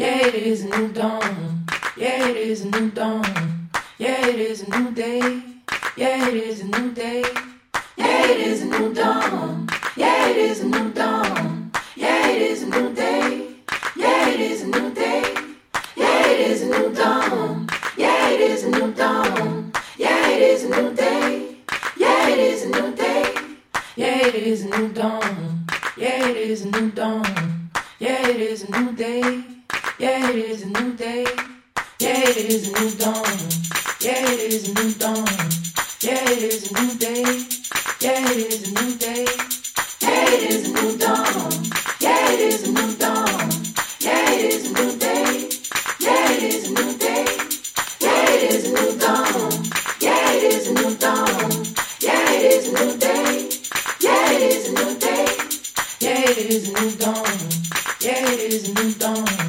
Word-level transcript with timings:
Yeah, 0.00 0.28
it 0.28 0.34
is 0.34 0.64
a 0.64 0.68
new 0.78 0.88
dawn. 0.94 1.66
Yeah, 1.94 2.26
it 2.26 2.36
is 2.38 2.64
a 2.64 2.70
new 2.70 2.90
dawn. 2.90 3.68
Yeah, 3.98 4.26
it 4.28 4.40
is 4.40 4.62
a 4.62 4.70
new 4.70 4.92
day. 4.92 5.42
Yeah, 5.94 6.26
it 6.26 6.36
is 6.36 6.62
a 6.62 6.68
new 6.68 6.90
day. 6.92 7.22
Yeah, 7.98 8.24
it 8.24 8.40
is 8.40 8.62
a 8.62 8.64
new 8.64 8.94
dawn. 8.94 9.68
Yeah, 9.98 10.28
it 10.28 10.38
is 10.38 10.60
a 10.62 10.68
new 10.68 10.90
dawn. 10.94 11.70
Yeah, 11.96 12.28
it 12.28 12.40
is 12.40 12.62
a 12.62 12.68
new 12.68 12.94
day. 12.94 13.56
Yeah, 13.94 14.28
it 14.30 14.40
is 14.40 14.62
a 14.62 14.68
new 14.68 14.90
day. 14.94 15.34
Yeah, 15.94 16.26
it 16.28 16.40
is 16.50 16.62
a 16.62 16.66
new 16.68 16.94
dawn. 16.94 17.68
Yeah, 17.98 18.30
it 18.30 18.40
is 18.40 18.64
a 18.64 18.70
new 18.70 18.94
dawn. 18.94 19.70
Yeah, 19.98 20.30
it 20.30 20.40
is 20.40 20.64
a 20.64 20.68
new 20.70 20.94
day. 20.94 21.56
Yeah, 21.98 22.28
it 22.30 22.38
is 22.38 22.62
a 22.64 22.68
new 22.70 22.96
day. 22.96 23.34
Yeah, 23.96 24.26
it 24.28 24.34
is 24.34 24.64
a 24.64 24.68
new 24.78 24.88
dawn. 24.94 25.66
Yeah, 25.98 26.26
it 26.26 26.38
is 26.38 26.64
a 26.64 26.70
new 26.70 26.90
dawn. 26.90 27.70
Yeah, 27.98 28.26
it 28.26 28.40
is 28.40 28.62
a 28.64 28.70
new 28.80 28.92
day. 28.92 29.49
Yeah, 30.00 30.30
it 30.30 30.36
is 30.36 30.62
a 30.62 30.66
new 30.66 30.94
day. 30.94 31.26
Yeah, 31.98 32.30
it 32.30 32.36
is 32.38 32.68
a 32.68 32.80
new 32.80 32.90
dawn. 32.96 33.36
Yeah, 34.00 34.30
it 34.32 34.40
is 34.50 34.70
a 34.70 34.72
new 34.72 34.94
dawn. 34.94 35.28
Yeah, 36.00 36.30
it 36.30 36.42
is 36.42 36.72
a 36.72 36.80
new 36.80 36.94
day. 36.94 37.22
Yeah, 38.00 38.30
it 38.32 38.38
is 38.38 38.66
a 38.66 38.82
new 38.82 38.96
day. 38.96 39.26
Yeah, 40.00 40.24
it 40.24 40.42
is 40.52 40.70
a 40.70 40.72
new 40.72 40.96
dawn. 40.96 41.52
Yeah, 42.00 42.32
it 42.32 42.40
is 42.40 42.66
a 42.66 42.72
new 42.72 42.96
dawn. 42.96 43.50
Yeah, 44.00 44.30
it 44.30 44.54
is 44.54 44.70
a 44.70 44.72
new 44.72 44.98
day. 44.98 45.50
Yeah, 46.00 46.32
it 46.32 46.42
is 46.44 46.70
a 46.70 46.72
new 46.72 46.96
day. 46.96 47.36
Yeah, 48.00 48.30
it 48.32 48.54
is 48.54 48.64
a 48.64 48.72
new 48.72 48.98
dawn. 48.98 49.52
Yeah, 50.00 50.32
it 50.32 50.44
is 50.44 50.66
a 50.68 50.72
new 50.80 50.96
dawn. 50.96 51.50
Yeah, 52.00 52.32
it 52.32 52.52
is 52.52 52.68
a 52.68 52.72
new 52.72 52.96
day. 52.96 53.50
Yeah, 54.00 54.32
it 54.32 54.42
is 54.48 54.66
a 54.66 54.72
new 54.72 54.98
day. 54.98 55.36
Yeah, 56.00 56.30
it 56.30 56.38
is 56.38 56.68
a 56.70 56.72
new 56.72 56.90
dawn. 56.96 57.38
Yeah, 58.00 58.30
it 58.32 58.40
is 58.50 58.66
a 58.66 58.72
new 58.72 58.94
dawn. 58.94 59.39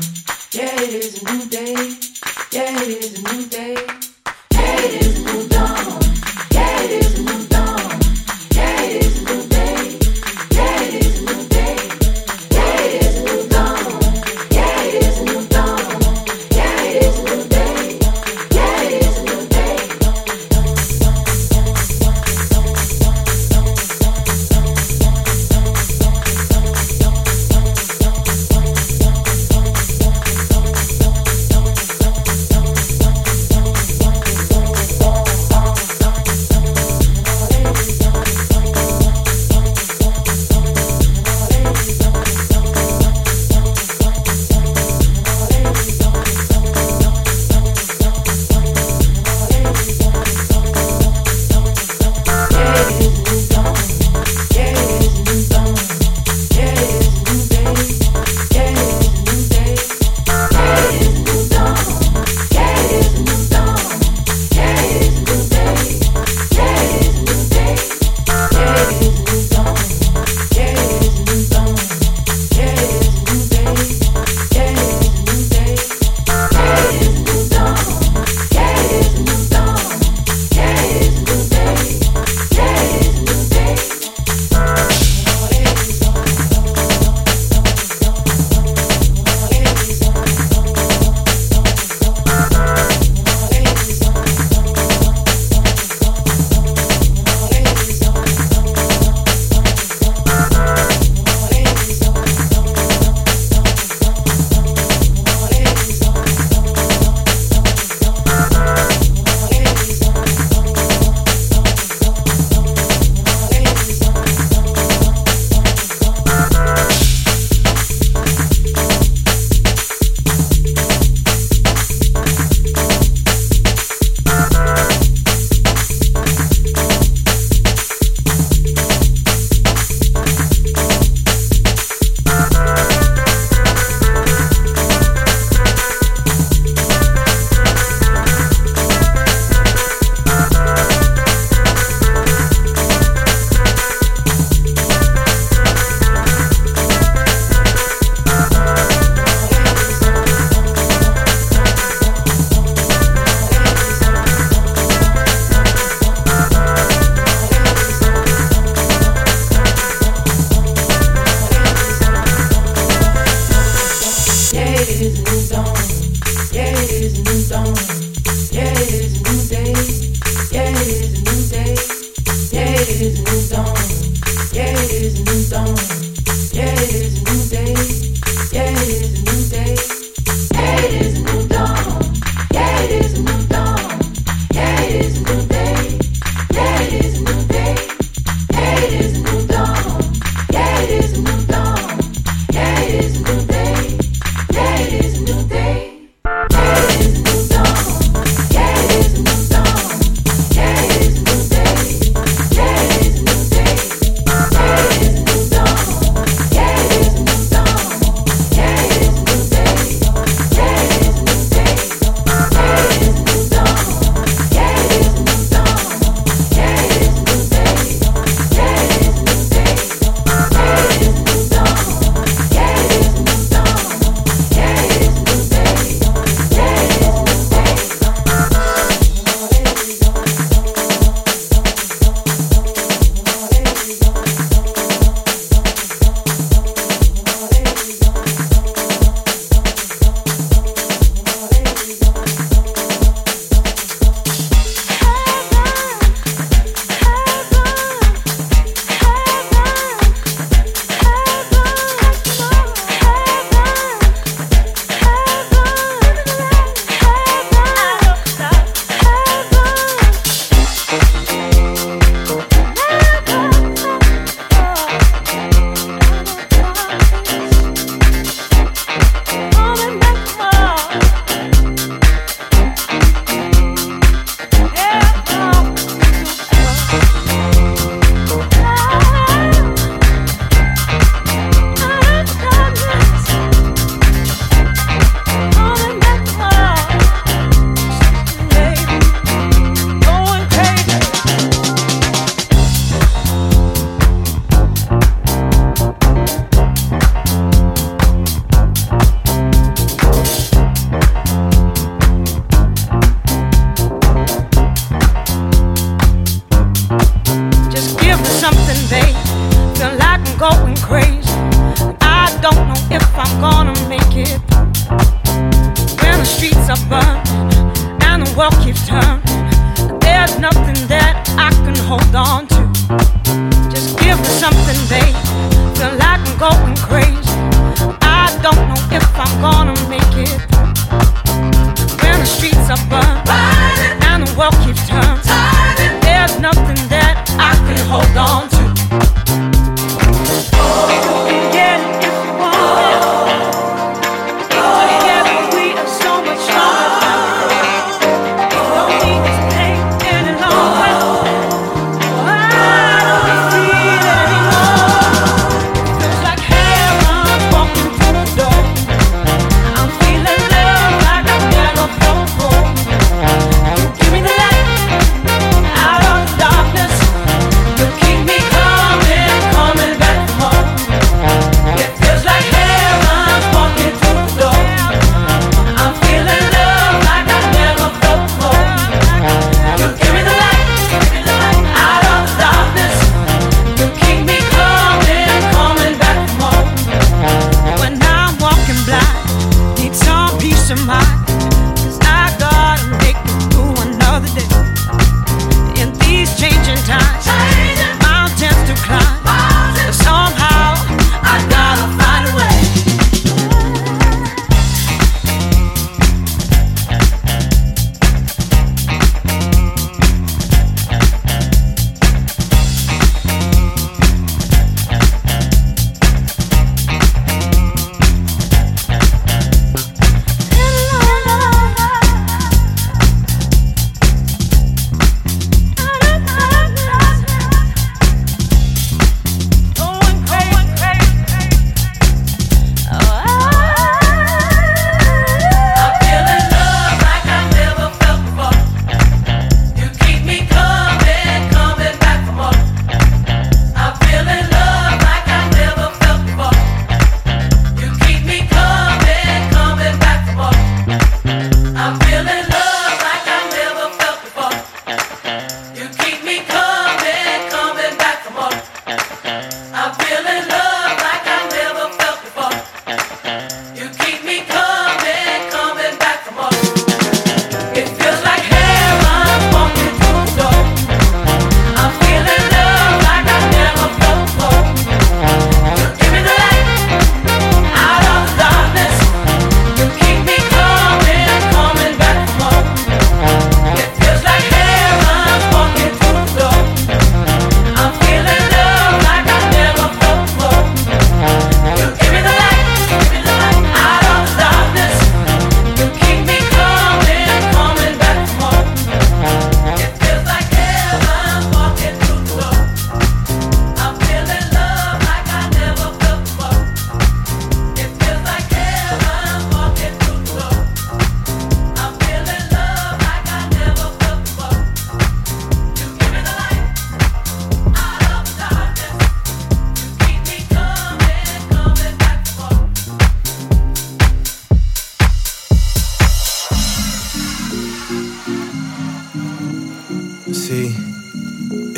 Is 175.54 176.01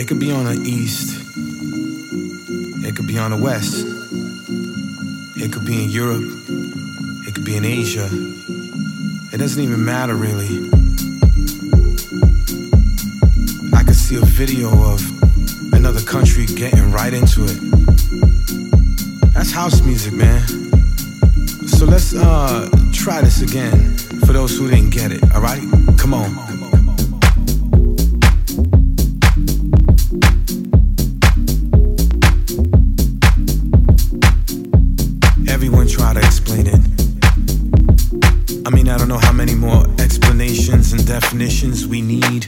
It 0.03 0.07
could 0.07 0.19
be 0.19 0.31
on 0.31 0.43
the 0.43 0.61
east. 0.69 1.17
It 2.85 2.93
could 2.93 3.07
be 3.07 3.17
on 3.17 3.31
the 3.31 3.37
west. 3.37 3.85
It 5.37 5.53
could 5.53 5.63
be 5.63 5.81
in 5.81 5.89
Europe. 5.89 6.25
It 7.25 7.33
could 7.33 7.45
be 7.45 7.55
in 7.55 7.63
Asia. 7.63 8.09
It 9.31 9.37
doesn't 9.37 9.63
even 9.63 9.85
matter 9.85 10.15
really. 10.15 10.57
I 13.73 13.83
could 13.85 13.95
see 13.95 14.17
a 14.17 14.25
video 14.25 14.67
of 14.91 14.99
another 15.73 16.01
country 16.01 16.47
getting 16.47 16.91
right 16.91 17.13
into 17.13 17.45
it. 17.45 17.57
That's 19.33 19.53
house 19.53 19.81
music, 19.83 20.11
man. 20.15 20.45
So 21.65 21.85
let's 21.85 22.13
uh, 22.13 22.67
try 22.91 23.21
this 23.21 23.41
again 23.41 23.95
for 24.25 24.33
those 24.33 24.57
who 24.57 24.69
didn't 24.69 24.89
get 24.89 25.13
it, 25.13 25.23
alright? 25.33 25.63
Come 25.97 26.13
on. 26.13 26.52
definitions 41.33 41.87
we 41.87 41.99
need. 41.99 42.43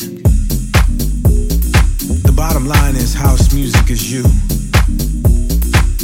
The 2.22 2.32
bottom 2.38 2.68
line 2.68 2.96
is 2.96 3.16
house 3.16 3.52
music 3.52 3.90
is 3.90 4.14
you. 4.14 4.22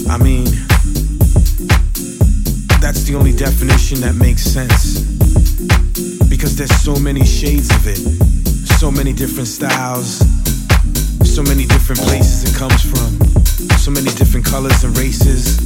I 0.09 0.17
mean, 0.17 0.45
that's 2.81 3.03
the 3.03 3.13
only 3.13 3.33
definition 3.33 4.01
that 4.01 4.15
makes 4.15 4.41
sense. 4.41 4.99
Because 6.27 6.55
there's 6.55 6.73
so 6.81 6.95
many 6.95 7.23
shades 7.23 7.69
of 7.69 7.85
it, 7.85 8.01
so 8.79 8.89
many 8.89 9.13
different 9.13 9.47
styles, 9.47 10.17
so 11.23 11.43
many 11.43 11.67
different 11.67 12.01
places 12.01 12.49
it 12.49 12.57
comes 12.57 12.81
from, 12.81 13.21
so 13.77 13.91
many 13.91 14.09
different 14.17 14.43
colors 14.43 14.83
and 14.83 14.97
races, 14.97 15.57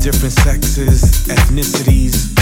different 0.00 0.32
sexes, 0.32 1.28
ethnicities 1.28 2.37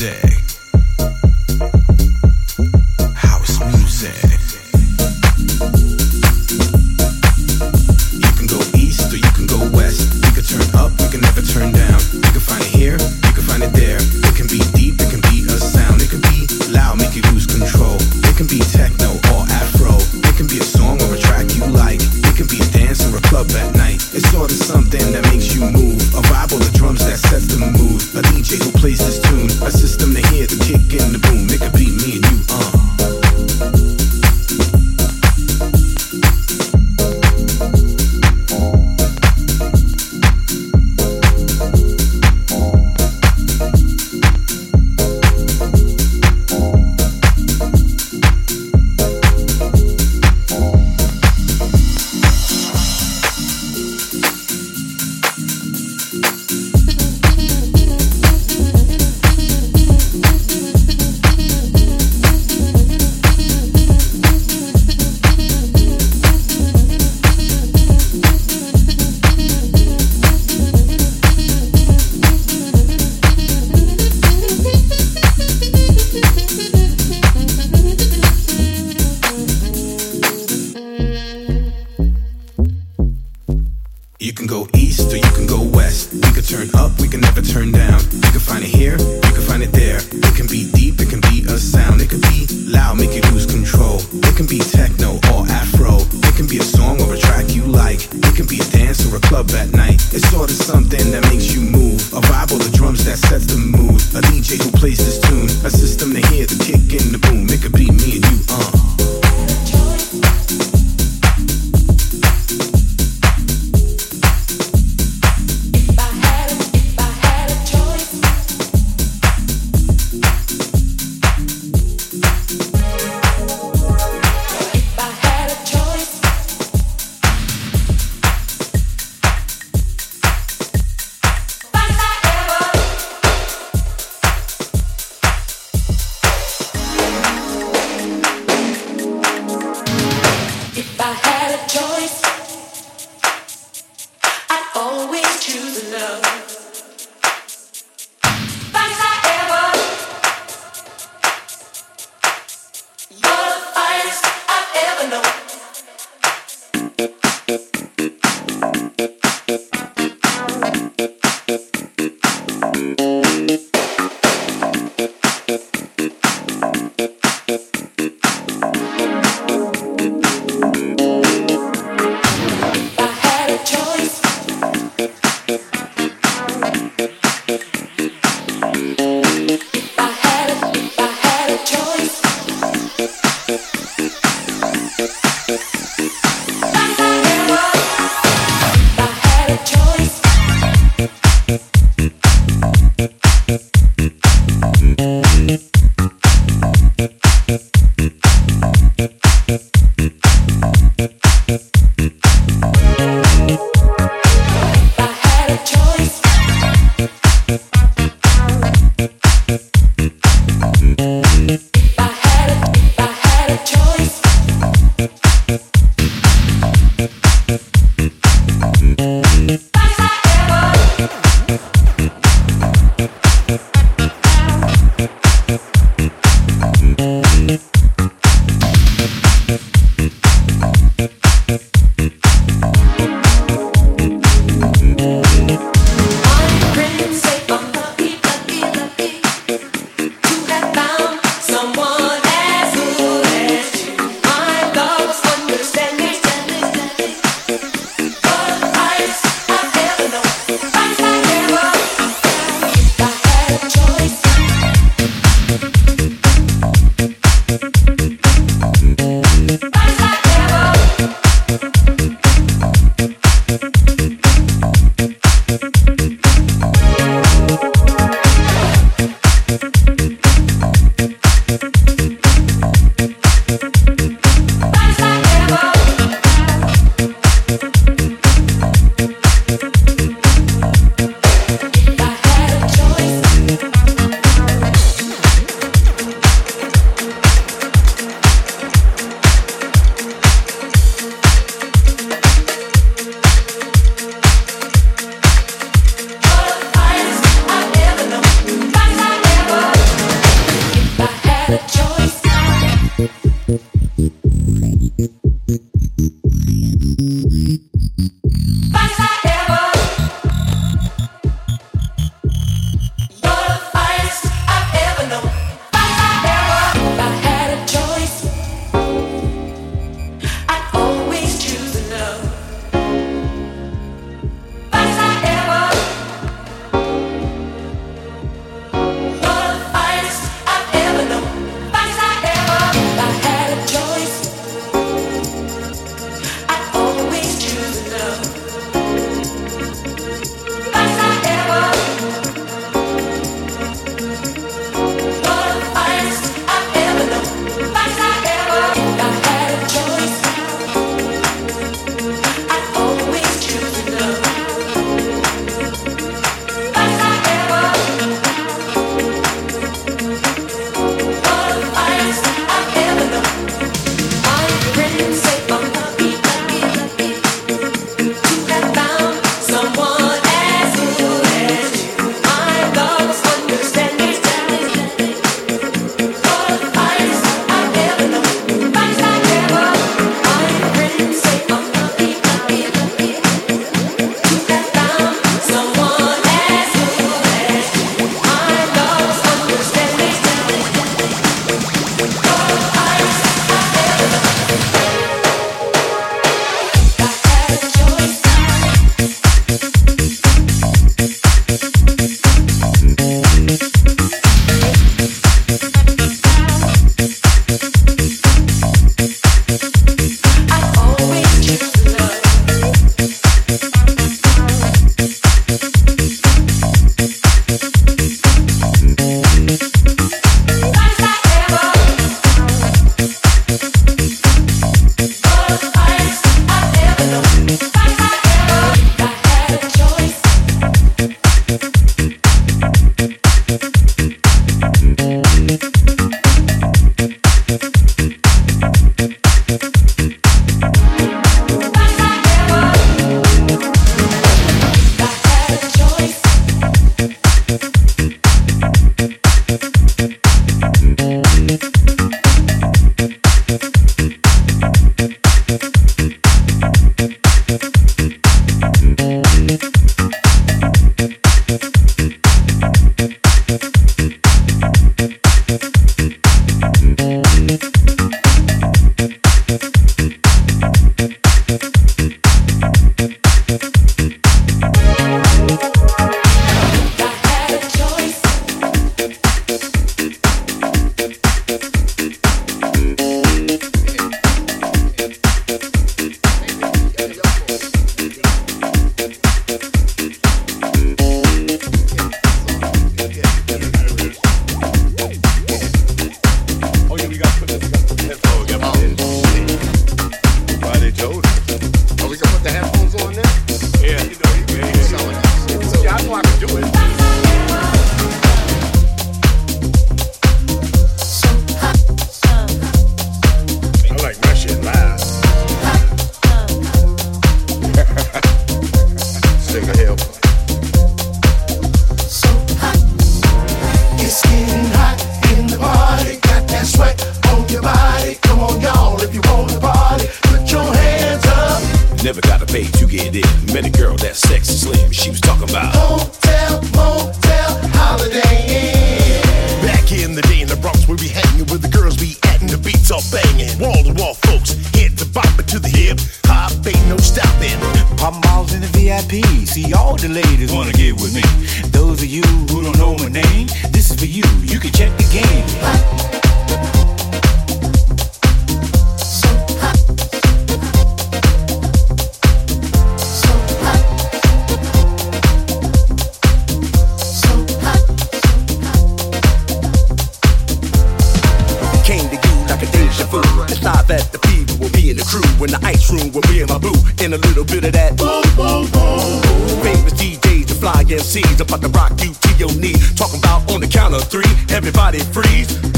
music. 0.00 0.53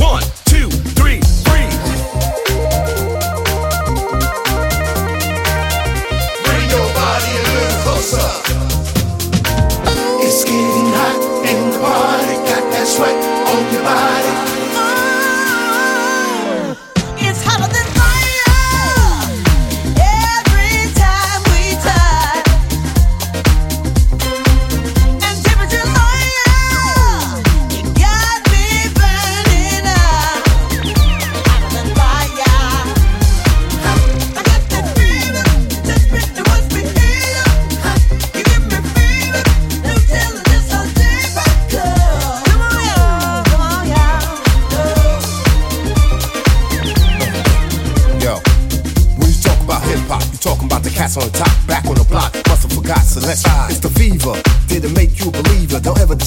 one. 0.01 0.46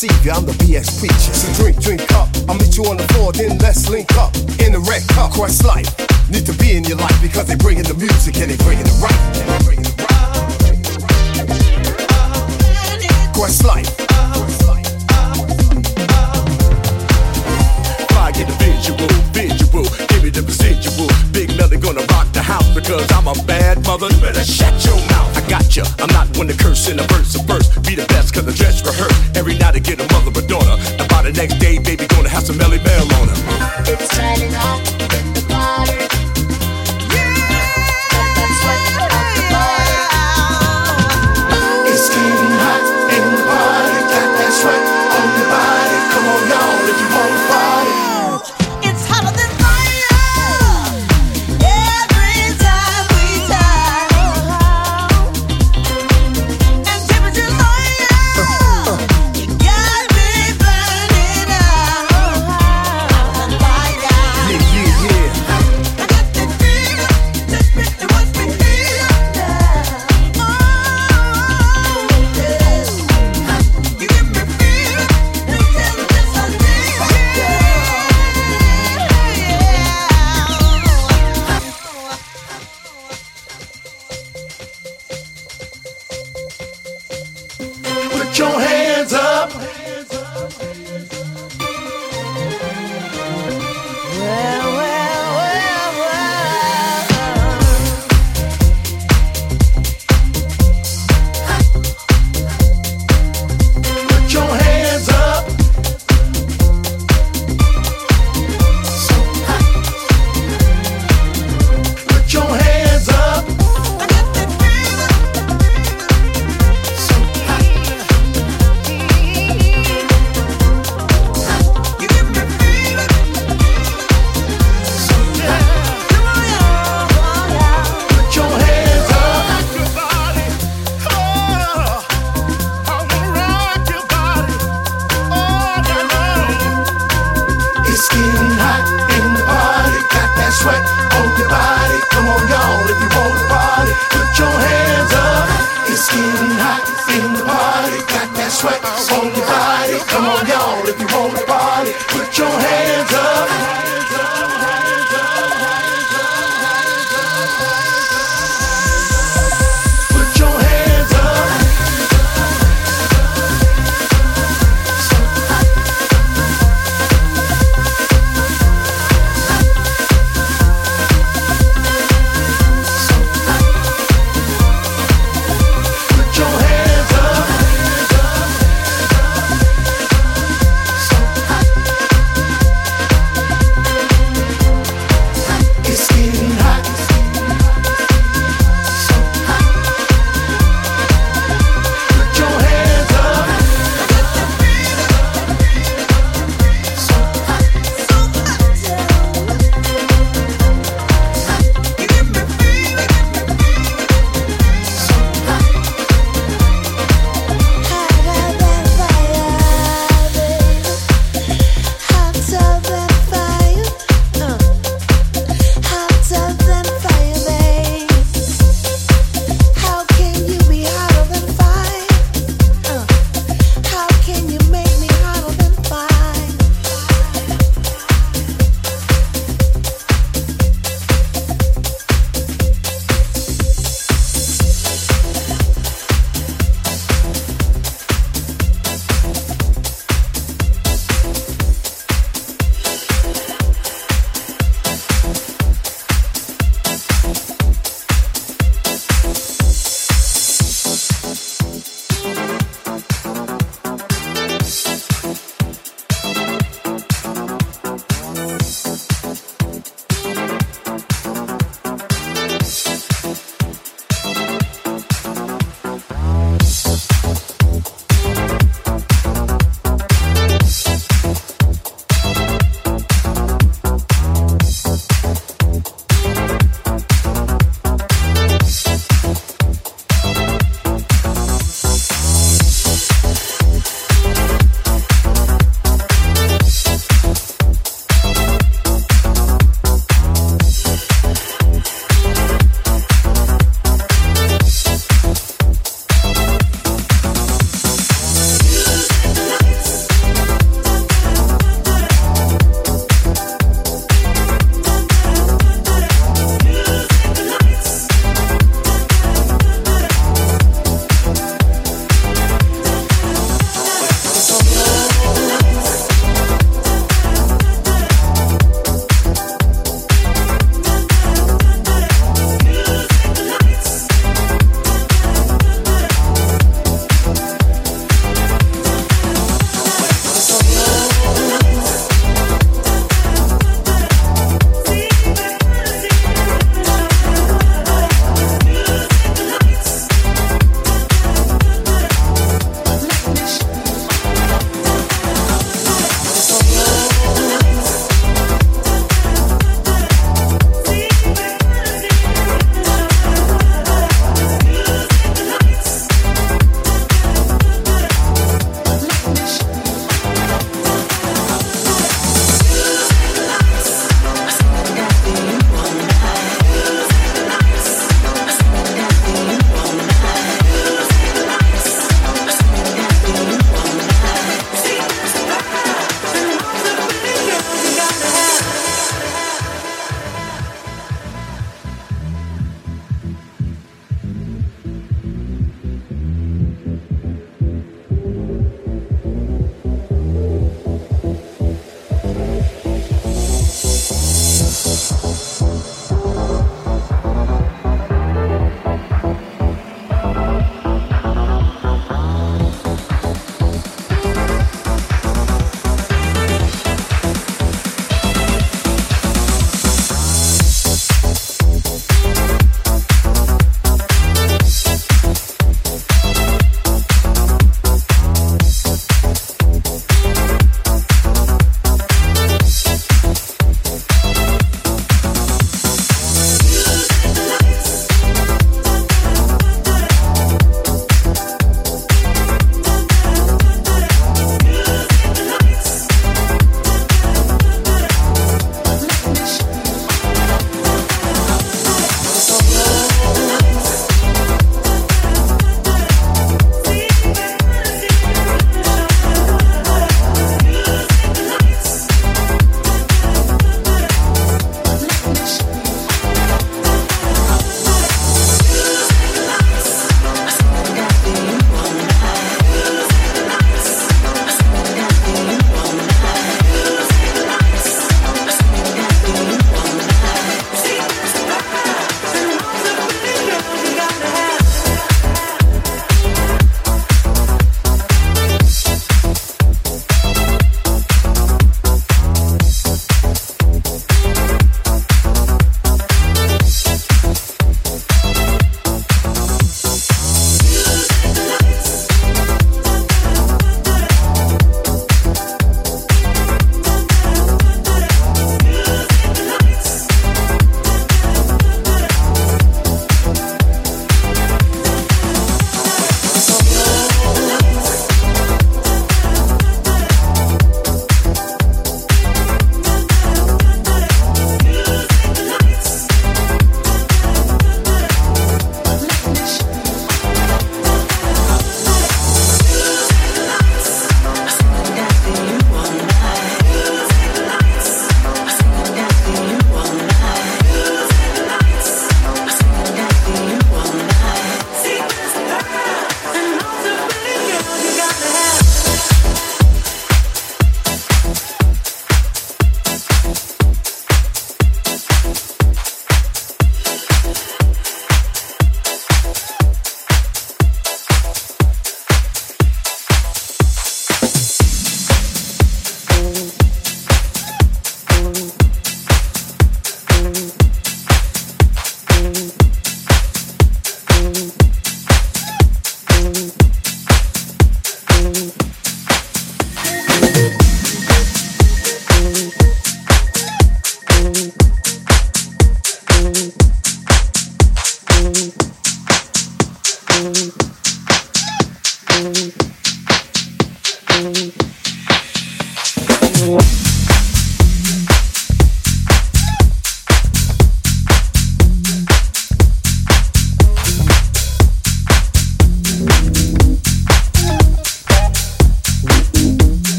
deceive 0.00 0.24
you, 0.24 0.32
I'm 0.32 0.46
the 0.46 0.52
BS 0.52 0.98
preacher. 0.98 1.32
So 1.34 1.52
drink, 1.60 1.80
drink 1.80 2.12
up. 2.14 2.28
I'll 2.48 2.56
meet 2.56 2.76
you 2.76 2.84
on 2.84 2.96
the 2.96 3.06
floor, 3.12 3.32
then 3.32 3.58
let's 3.58 3.88
link 3.88 4.16
up. 4.16 4.34
In 4.64 4.72
the 4.72 4.80
red 4.88 5.06
cup, 5.08 5.32
Quest 5.32 5.64
life. 5.64 5.88
Need 6.30 6.46
to 6.46 6.54
be 6.54 6.76
in 6.76 6.84
your 6.84 6.96
life 6.96 7.20
because 7.20 7.46
they 7.46 7.56
bringing 7.56 7.84
the 7.84 7.94
music 7.94 8.36
and 8.38 8.50
they 8.50 8.56
bringing 8.64 8.84
the 8.84 8.96
right. 9.04 9.20
Quest 13.34 13.64
life. 13.64 13.88
I 18.16 18.32
get 18.32 18.48
visual, 18.56 19.08
give 20.08 20.22
me 20.22 20.30
the. 20.30 20.50
Big 21.32 21.80
gonna 21.80 22.04
rock 22.12 22.30
the 22.32 22.42
house 22.42 22.68
because 22.74 23.10
I'm 23.12 23.26
a 23.26 23.34
bad 23.44 23.84
mother. 23.86 24.06
You 24.10 24.20
better 24.20 24.44
shut 24.44 24.84
your 24.84 24.96
mouth. 25.08 25.36
I 25.36 25.48
got 25.48 25.76
you. 25.76 25.84
I'm 25.98 26.12
not 26.12 26.36
one 26.36 26.48
to 26.48 26.56
curse 26.56 26.88
in 26.88 26.98
a 27.00 27.04
verse 27.04 27.29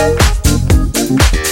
Thank 0.00 1.49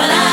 but 0.00 0.10
I 0.10 0.29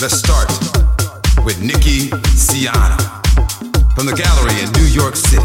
Let's 0.00 0.18
start 0.18 0.48
with 1.44 1.60
Nicky 1.62 2.10
Siano 2.34 2.98
from 3.94 4.06
the 4.06 4.14
gallery 4.14 4.60
in 4.62 4.70
New 4.72 4.88
York 4.92 5.16
City. 5.16 5.44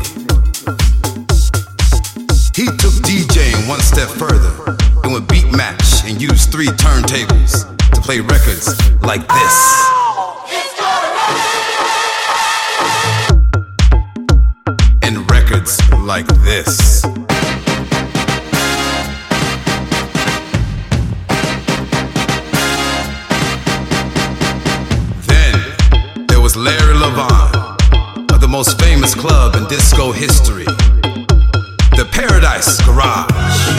He 2.56 2.66
took 2.78 2.94
DJing 3.04 3.68
one 3.68 3.80
step 3.82 4.10
further 4.10 4.76
and 5.04 5.14
would 5.14 5.28
beat 5.28 5.52
match 5.52 6.04
and 6.06 6.22
use 6.22 6.46
three 6.46 6.68
turntables 6.68 7.66
to 7.94 8.02
play 8.02 8.20
records 8.20 8.78
like 9.02 9.28
this. 9.28 10.00
like 16.10 16.26
this. 16.42 17.19
most 28.60 28.78
famous 28.82 29.16
club 29.16 29.56
in 29.56 29.66
disco 29.68 30.12
history 30.12 30.66
the 30.66 32.06
Paradise 32.12 32.82
Garage. 32.86 33.79